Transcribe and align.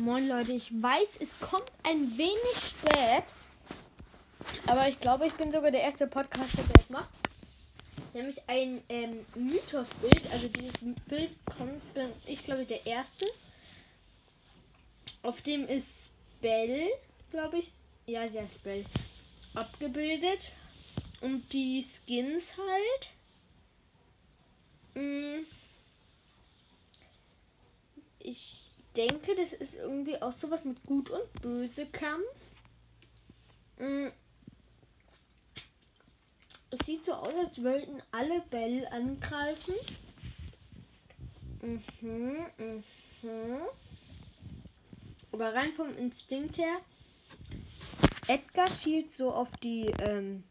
Moin 0.00 0.28
Leute, 0.28 0.52
ich 0.52 0.72
weiß, 0.72 1.08
es 1.20 1.38
kommt 1.40 1.70
ein 1.82 2.00
wenig 2.16 2.56
spät. 2.56 3.24
Aber 4.66 4.88
ich 4.88 4.98
glaube, 4.98 5.26
ich 5.26 5.34
bin 5.34 5.52
sogar 5.52 5.70
der 5.70 5.82
erste 5.82 6.06
Podcaster, 6.06 6.62
der 6.62 6.82
es 6.82 6.88
macht. 6.88 7.10
Nämlich 8.14 8.40
ein 8.46 8.82
ähm, 8.88 9.26
Mythos-Bild. 9.34 10.32
Also 10.32 10.48
dieses 10.48 10.72
Bild 11.06 11.30
kommt, 11.44 11.92
bin 11.92 12.10
ich 12.24 12.42
glaube 12.42 12.64
der 12.64 12.86
erste. 12.86 13.26
Auf 15.22 15.42
dem 15.42 15.68
ist 15.68 16.12
Bell, 16.40 16.88
glaube 17.30 17.58
ich. 17.58 17.68
Ja, 18.06 18.26
sie 18.26 18.40
heißt 18.40 18.62
Bell. 18.62 18.86
Abgebildet. 19.52 20.52
Und 21.20 21.52
die 21.52 21.84
Skins 21.84 22.54
halt. 22.56 23.10
Mm. 24.94 25.44
Ich 28.20 28.69
denke, 28.96 29.34
das 29.34 29.52
ist 29.52 29.76
irgendwie 29.76 30.20
auch 30.20 30.32
sowas 30.32 30.64
mit 30.64 30.82
Gut 30.84 31.10
und 31.10 31.32
Böse 31.42 31.86
Kampf. 31.86 32.24
Mm. 33.78 34.08
Es 36.70 36.86
sieht 36.86 37.04
so 37.04 37.12
aus, 37.12 37.34
als 37.34 37.62
wollten 37.64 38.00
alle 38.12 38.40
Bell 38.42 38.86
angreifen. 38.90 39.74
Mhm, 41.62 42.46
mhm. 42.56 43.62
Aber 45.32 45.54
rein 45.54 45.72
vom 45.72 45.96
Instinkt 45.96 46.58
her. 46.58 46.80
Edgar 48.28 48.68
schielt 48.70 49.12
so 49.12 49.32
auf 49.32 49.50
die, 49.58 49.86
ähm, 50.00 50.44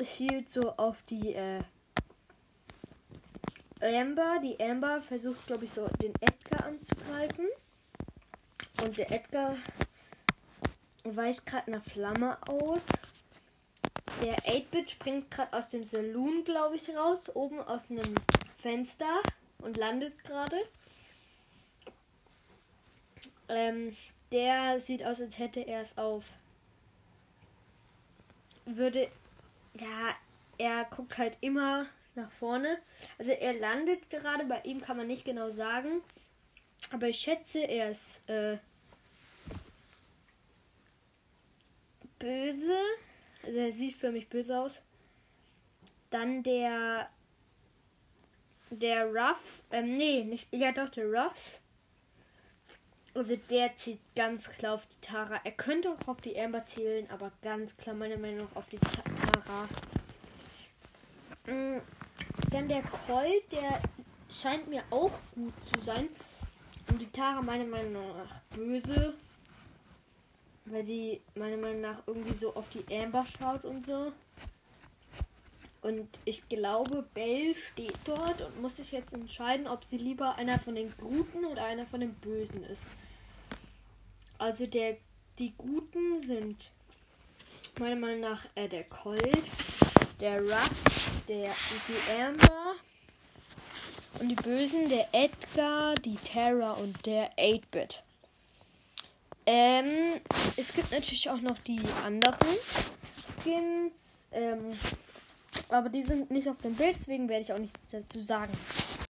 schielt 0.00 0.50
so 0.50 0.72
auf 0.72 1.02
die, 1.02 1.34
äh, 1.34 1.60
Amber. 3.82 4.38
Die 4.42 4.58
Amber 4.60 5.02
versucht, 5.02 5.46
glaube 5.46 5.64
ich, 5.64 5.70
so 5.70 5.86
den 6.00 6.12
Edgar 6.20 6.66
anzugreifen. 6.66 7.48
Und 8.82 8.96
der 8.96 9.10
Edgar 9.10 9.56
weicht 11.04 11.46
gerade 11.46 11.66
eine 11.66 11.80
Flamme 11.80 12.38
aus. 12.48 12.86
Der 14.22 14.36
8-Bit 14.36 14.90
springt 14.90 15.30
gerade 15.30 15.56
aus 15.56 15.68
dem 15.68 15.84
Saloon, 15.84 16.44
glaube 16.44 16.76
ich, 16.76 16.88
raus. 16.90 17.34
Oben 17.34 17.60
aus 17.60 17.90
einem 17.90 18.14
Fenster. 18.58 19.22
Und 19.58 19.76
landet 19.76 20.22
gerade. 20.24 20.56
Ähm, 23.48 23.96
der 24.30 24.80
sieht 24.80 25.04
aus, 25.04 25.20
als 25.20 25.38
hätte 25.38 25.60
er 25.60 25.82
es 25.82 25.96
auf. 25.98 26.24
Würde. 28.64 29.08
Ja, 29.74 30.14
er 30.58 30.84
guckt 30.84 31.18
halt 31.18 31.36
immer 31.40 31.86
nach 32.14 32.30
vorne. 32.32 32.78
Also 33.18 33.32
er 33.32 33.54
landet 33.54 34.10
gerade, 34.10 34.44
bei 34.44 34.60
ihm 34.62 34.80
kann 34.80 34.96
man 34.96 35.06
nicht 35.06 35.24
genau 35.24 35.50
sagen. 35.50 36.02
Aber 36.90 37.08
ich 37.08 37.18
schätze, 37.18 37.60
er 37.60 37.90
ist 37.90 38.28
äh, 38.28 38.58
böse. 42.18 42.78
Also 43.44 43.58
er 43.58 43.72
sieht 43.72 43.96
für 43.96 44.12
mich 44.12 44.28
böse 44.28 44.58
aus. 44.58 44.82
Dann 46.10 46.42
der 46.42 47.08
der 48.70 49.06
Ruff. 49.06 49.62
Ähm, 49.70 49.96
nee, 49.96 50.24
nicht. 50.24 50.48
Ja 50.50 50.72
doch, 50.72 50.88
der 50.90 51.06
Ruff. 51.06 51.60
Also 53.14 53.36
der 53.50 53.76
zieht 53.76 54.00
ganz 54.16 54.48
klar 54.48 54.74
auf 54.74 54.86
die 54.86 55.06
Tara. 55.06 55.40
Er 55.44 55.52
könnte 55.52 55.90
auch 55.90 56.08
auf 56.08 56.20
die 56.22 56.38
Amber 56.38 56.64
zählen, 56.64 57.08
aber 57.10 57.30
ganz 57.42 57.76
klar 57.76 57.94
meiner 57.94 58.16
Meinung 58.16 58.48
nach 58.48 58.56
auf 58.56 58.68
die 58.70 58.78
Tara. 58.78 59.68
Mm, 61.46 61.80
dann 62.52 62.68
der 62.68 62.82
Colt, 62.82 63.50
der 63.50 63.80
scheint 64.30 64.68
mir 64.68 64.82
auch 64.90 65.12
gut 65.34 65.54
zu 65.64 65.80
sein. 65.80 66.08
Und 66.90 67.00
die 67.00 67.10
Tara 67.10 67.40
meiner 67.40 67.64
Meinung 67.64 67.92
nach 67.92 68.40
böse. 68.54 69.14
Weil 70.64 70.86
sie 70.86 71.20
meiner 71.34 71.56
Meinung 71.56 71.80
nach 71.80 72.02
irgendwie 72.06 72.38
so 72.38 72.54
auf 72.54 72.68
die 72.68 72.84
Amber 72.94 73.24
schaut 73.26 73.64
und 73.64 73.86
so. 73.86 74.12
Und 75.80 76.08
ich 76.24 76.48
glaube, 76.48 77.04
Belle 77.14 77.54
steht 77.56 77.96
dort 78.04 78.40
und 78.40 78.62
muss 78.62 78.76
sich 78.76 78.92
jetzt 78.92 79.12
entscheiden, 79.12 79.66
ob 79.66 79.84
sie 79.84 79.98
lieber 79.98 80.36
einer 80.36 80.60
von 80.60 80.76
den 80.76 80.94
Guten 80.96 81.44
oder 81.44 81.64
einer 81.64 81.86
von 81.86 82.00
den 82.00 82.14
Bösen 82.14 82.62
ist. 82.64 82.84
Also 84.38 84.66
der, 84.66 84.96
die 85.40 85.52
Guten 85.58 86.20
sind 86.20 86.70
meiner 87.80 87.96
Meinung 87.96 88.20
nach 88.20 88.44
äh, 88.54 88.68
der 88.68 88.84
Colt, 88.84 89.50
der 90.20 90.40
Ruff, 90.40 91.11
der 91.32 91.50
die 91.88 92.20
Amber 92.20 92.74
und 94.20 94.28
die 94.28 94.34
Bösen, 94.34 94.90
der 94.90 95.08
Edgar, 95.12 95.94
die 95.94 96.16
Terra 96.16 96.72
und 96.72 97.06
der 97.06 97.32
8-Bit. 97.36 98.02
Ähm, 99.46 100.20
es 100.56 100.74
gibt 100.74 100.92
natürlich 100.92 101.30
auch 101.30 101.40
noch 101.40 101.58
die 101.60 101.80
anderen 102.04 102.56
Skins, 103.40 104.26
ähm, 104.32 104.78
aber 105.70 105.88
die 105.88 106.04
sind 106.04 106.30
nicht 106.30 106.48
auf 106.48 106.60
dem 106.60 106.74
Bild, 106.74 106.94
deswegen 106.94 107.28
werde 107.30 107.42
ich 107.42 107.52
auch 107.52 107.58
nichts 107.58 107.78
dazu 107.90 108.20
sagen. 108.20 108.52